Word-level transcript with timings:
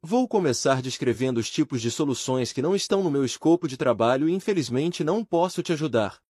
Vou 0.00 0.28
começar 0.28 0.80
descrevendo 0.80 1.38
os 1.38 1.50
tipos 1.50 1.82
de 1.82 1.90
soluções 1.90 2.52
que 2.52 2.62
não 2.62 2.74
estão 2.74 3.02
no 3.02 3.10
meu 3.10 3.24
escopo 3.24 3.66
de 3.66 3.76
trabalho 3.76 4.28
e 4.28 4.32
infelizmente 4.32 5.02
não 5.02 5.24
posso 5.24 5.60
te 5.60 5.72
ajudar. 5.72 6.22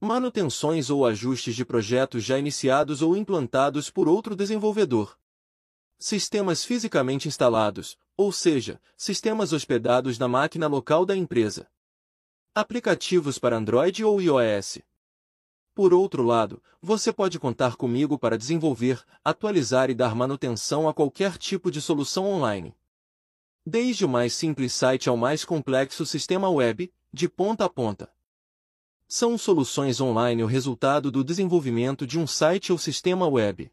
Manutenções 0.00 0.88
ou 0.88 1.04
ajustes 1.04 1.54
de 1.54 1.62
projetos 1.62 2.24
já 2.24 2.38
iniciados 2.38 3.02
ou 3.02 3.14
implantados 3.14 3.90
por 3.90 4.08
outro 4.08 4.34
desenvolvedor. 4.34 5.14
Sistemas 5.98 6.64
fisicamente 6.64 7.28
instalados, 7.28 7.98
ou 8.16 8.32
seja, 8.32 8.80
sistemas 8.96 9.52
hospedados 9.52 10.18
na 10.18 10.26
máquina 10.26 10.66
local 10.66 11.04
da 11.04 11.14
empresa. 11.14 11.68
Aplicativos 12.54 13.38
para 13.38 13.58
Android 13.58 14.02
ou 14.02 14.22
iOS. 14.22 14.78
Por 15.74 15.92
outro 15.92 16.22
lado, 16.22 16.62
você 16.80 17.12
pode 17.12 17.38
contar 17.38 17.76
comigo 17.76 18.18
para 18.18 18.38
desenvolver, 18.38 19.04
atualizar 19.22 19.90
e 19.90 19.94
dar 19.94 20.14
manutenção 20.14 20.88
a 20.88 20.94
qualquer 20.94 21.36
tipo 21.36 21.70
de 21.70 21.82
solução 21.82 22.24
online. 22.24 22.74
Desde 23.68 24.04
o 24.04 24.08
mais 24.08 24.32
simples 24.32 24.72
site 24.72 25.08
ao 25.08 25.16
mais 25.16 25.44
complexo 25.44 26.06
sistema 26.06 26.48
web, 26.48 26.88
de 27.12 27.28
ponta 27.28 27.64
a 27.64 27.68
ponta. 27.68 28.08
São 29.08 29.36
soluções 29.36 30.00
online 30.00 30.44
o 30.44 30.46
resultado 30.46 31.10
do 31.10 31.24
desenvolvimento 31.24 32.06
de 32.06 32.16
um 32.16 32.28
site 32.28 32.70
ou 32.70 32.78
sistema 32.78 33.26
web. 33.26 33.68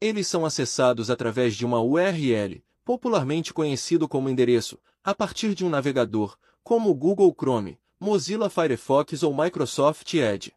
Eles 0.00 0.26
são 0.26 0.44
acessados 0.44 1.08
através 1.08 1.54
de 1.54 1.64
uma 1.64 1.80
URL, 1.80 2.64
popularmente 2.84 3.54
conhecido 3.54 4.08
como 4.08 4.28
endereço, 4.28 4.76
a 5.04 5.14
partir 5.14 5.54
de 5.54 5.64
um 5.64 5.68
navegador, 5.68 6.36
como 6.64 6.90
o 6.90 6.94
Google 6.94 7.32
Chrome, 7.32 7.78
Mozilla 8.00 8.50
Firefox 8.50 9.22
ou 9.22 9.32
Microsoft 9.32 10.12
Edge. 10.14 10.52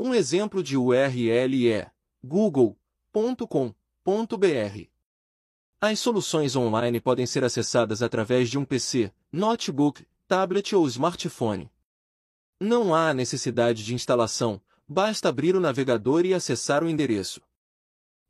Um 0.00 0.12
exemplo 0.12 0.64
de 0.64 0.76
URL 0.76 1.70
é 1.70 1.92
google.com.br. 2.24 2.92
As 5.84 5.98
soluções 5.98 6.54
online 6.54 7.00
podem 7.00 7.26
ser 7.26 7.42
acessadas 7.42 8.04
através 8.04 8.48
de 8.48 8.56
um 8.56 8.64
PC, 8.64 9.12
notebook, 9.32 10.06
tablet 10.28 10.76
ou 10.76 10.86
smartphone. 10.86 11.68
Não 12.60 12.94
há 12.94 13.12
necessidade 13.12 13.84
de 13.84 13.92
instalação, 13.92 14.62
basta 14.86 15.28
abrir 15.28 15.56
o 15.56 15.60
navegador 15.60 16.24
e 16.24 16.34
acessar 16.34 16.84
o 16.84 16.88
endereço. 16.88 17.42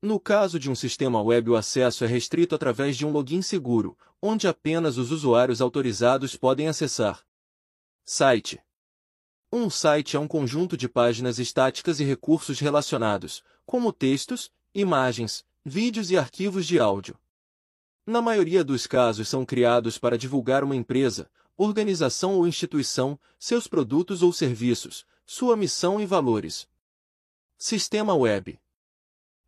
No 0.00 0.18
caso 0.18 0.58
de 0.58 0.70
um 0.70 0.74
sistema 0.74 1.20
web, 1.20 1.50
o 1.50 1.54
acesso 1.54 2.04
é 2.04 2.06
restrito 2.06 2.54
através 2.54 2.96
de 2.96 3.04
um 3.04 3.10
login 3.10 3.42
seguro, 3.42 3.98
onde 4.22 4.48
apenas 4.48 4.96
os 4.96 5.12
usuários 5.12 5.60
autorizados 5.60 6.34
podem 6.34 6.68
acessar. 6.68 7.22
Site 8.02 8.62
Um 9.52 9.68
site 9.68 10.16
é 10.16 10.18
um 10.18 10.27
conjunto 10.27 10.74
de 10.74 10.88
páginas 10.88 11.38
estáticas 11.38 12.00
e 12.00 12.05
recursos 12.05 12.60
relacionados, 12.60 13.44
como 13.66 13.92
textos, 13.92 14.50
imagens, 14.74 15.44
vídeos 15.62 16.10
e 16.10 16.16
arquivos 16.16 16.66
de 16.66 16.80
áudio. 16.80 17.14
Na 18.05 18.20
maioria 18.20 18.64
dos 18.64 18.84
casos 18.84 19.28
são 19.28 19.45
criados 19.47 19.97
para 19.97 20.19
divulgar 20.19 20.64
uma 20.64 20.75
empresa, 20.75 21.31
organização 21.56 22.34
ou 22.34 22.48
instituição, 22.48 23.17
seus 23.39 23.69
produtos 23.69 24.25
ou 24.25 24.33
serviços, 24.33 25.06
sua 25.25 25.56
missão 25.56 26.00
e 26.00 26.06
valores. 26.06 26.69
Sistema 27.56 28.12
Web 28.12 28.58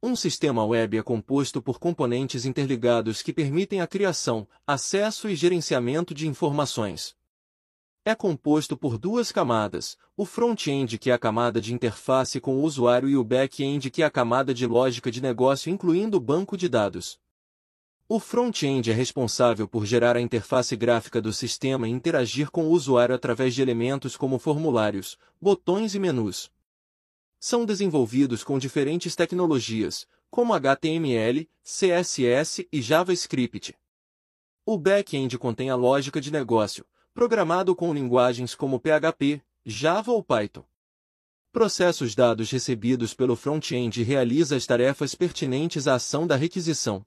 Um 0.00 0.14
sistema 0.14 0.64
web 0.64 0.96
é 0.96 1.02
composto 1.02 1.60
por 1.60 1.80
componentes 1.80 2.44
interligados 2.44 3.22
que 3.22 3.32
permitem 3.32 3.80
a 3.80 3.88
criação, 3.88 4.46
acesso 4.64 5.28
e 5.28 5.34
gerenciamento 5.34 6.14
de 6.14 6.28
informações. 6.28 7.16
É 8.04 8.14
composto 8.14 8.76
por 8.76 8.98
duas 8.98 9.32
camadas, 9.32 9.98
o 10.16 10.24
front-end 10.24 10.96
que 10.96 11.10
é 11.10 11.12
a 11.12 11.18
camada 11.18 11.60
de 11.60 11.74
interface 11.74 12.40
com 12.40 12.54
o 12.54 12.62
usuário 12.62 13.08
e 13.08 13.16
o 13.16 13.24
back-end 13.24 13.90
que 13.90 14.00
é 14.00 14.06
a 14.06 14.10
camada 14.10 14.54
de 14.54 14.64
lógica 14.64 15.10
de 15.10 15.20
negócio 15.20 15.72
incluindo 15.72 16.18
o 16.18 16.20
banco 16.20 16.56
de 16.56 16.68
dados. 16.68 17.18
O 18.14 18.20
front-end 18.20 18.92
é 18.92 18.94
responsável 18.94 19.66
por 19.66 19.84
gerar 19.84 20.16
a 20.16 20.20
interface 20.20 20.76
gráfica 20.76 21.20
do 21.20 21.32
sistema 21.32 21.88
e 21.88 21.90
interagir 21.90 22.48
com 22.48 22.66
o 22.66 22.70
usuário 22.70 23.12
através 23.12 23.52
de 23.52 23.60
elementos 23.60 24.16
como 24.16 24.38
formulários, 24.38 25.18
botões 25.40 25.96
e 25.96 25.98
menus. 25.98 26.48
São 27.40 27.66
desenvolvidos 27.66 28.44
com 28.44 28.56
diferentes 28.56 29.16
tecnologias, 29.16 30.06
como 30.30 30.54
HTML, 30.54 31.50
CSS 31.64 32.68
e 32.70 32.80
JavaScript. 32.80 33.76
O 34.64 34.78
back-end 34.78 35.36
contém 35.36 35.68
a 35.68 35.74
lógica 35.74 36.20
de 36.20 36.30
negócio, 36.30 36.86
programado 37.12 37.74
com 37.74 37.92
linguagens 37.92 38.54
como 38.54 38.78
PHP, 38.78 39.42
Java 39.66 40.12
ou 40.12 40.22
Python. 40.22 40.64
Processa 41.50 42.04
os 42.04 42.14
dados 42.14 42.48
recebidos 42.48 43.12
pelo 43.12 43.34
front-end 43.34 44.04
realiza 44.04 44.54
as 44.54 44.64
tarefas 44.64 45.16
pertinentes 45.16 45.88
à 45.88 45.96
ação 45.96 46.28
da 46.28 46.36
requisição. 46.36 47.04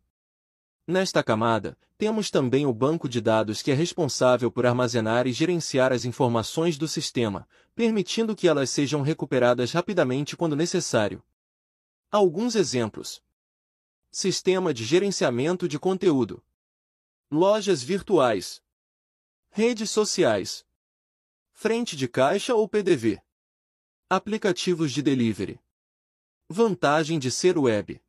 Nesta 0.87 1.21
camada, 1.21 1.77
temos 1.97 2.31
também 2.31 2.65
o 2.65 2.73
banco 2.73 3.09
de 3.09 3.19
dados 3.19 3.61
que 3.61 3.71
é 3.71 3.73
responsável 3.73 4.49
por 4.49 4.65
armazenar 4.65 5.27
e 5.27 5.33
gerenciar 5.33 5.91
as 5.91 6.05
informações 6.05 6.77
do 6.77 6.87
sistema, 6.87 7.45
permitindo 7.75 8.33
que 8.33 8.47
elas 8.47 8.69
sejam 8.69 9.01
recuperadas 9.01 9.73
rapidamente 9.73 10.37
quando 10.37 10.55
necessário. 10.55 11.21
Alguns 12.09 12.55
exemplos. 12.55 13.21
Sistema 14.09 14.73
de 14.73 14.85
gerenciamento 14.85 15.67
de 15.67 15.77
conteúdo. 15.77 16.41
Lojas 17.29 17.83
virtuais. 17.83 18.63
Redes 19.49 19.89
sociais. 19.89 20.65
Frente 21.51 21.97
de 21.97 22.07
caixa 22.07 22.55
ou 22.55 22.65
PDV. 22.69 23.21
Aplicativos 24.09 24.93
de 24.93 25.01
delivery. 25.01 25.59
Vantagem 26.47 27.19
de 27.19 27.29
ser 27.29 27.57
web. 27.57 28.01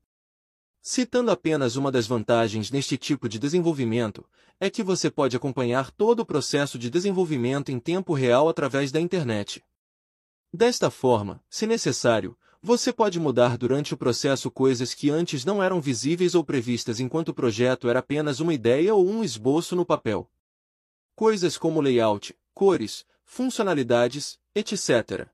Citando 0.81 1.31
apenas 1.31 1.77
uma 1.77 1.91
das 1.91 2.07
vantagens 2.07 2.71
neste 2.71 2.97
tipo 2.97 3.29
de 3.29 3.39
desenvolvimento, 3.39 4.25
é 4.61 4.71
que 4.71 4.83
você 4.83 5.11
pode 5.11 5.37
acompanhar 5.37 5.91
todo 5.91 6.21
o 6.21 6.27
processo 6.27 6.79
de 6.79 6.91
desenvolvimento 6.91 7.71
em 7.71 7.79
tempo 7.79 8.13
real 8.13 8.49
através 8.49 8.91
da 8.91 9.01
internet. 9.01 9.65
Desta 10.53 10.91
forma, 10.91 11.43
se 11.49 11.67
necessário, 11.67 12.37
você 12.61 12.93
pode 12.93 13.21
mudar 13.21 13.57
durante 13.57 13.95
o 13.95 13.97
processo 13.97 14.51
coisas 14.51 14.95
que 14.95 15.11
antes 15.11 15.45
não 15.45 15.63
eram 15.63 15.81
visíveis 15.81 16.35
ou 16.35 16.43
previstas 16.43 16.99
enquanto 16.99 17.29
o 17.29 17.35
projeto 17.35 17.89
era 17.89 18.01
apenas 18.01 18.41
uma 18.41 18.53
ideia 18.53 18.95
ou 18.95 19.09
um 19.09 19.23
esboço 19.23 19.77
no 19.77 19.85
papel. 19.85 20.29
Coisas 21.15 21.57
como 21.57 21.81
layout, 21.81 22.37
cores, 22.53 23.05
funcionalidades, 23.25 24.39
etc. 24.55 25.29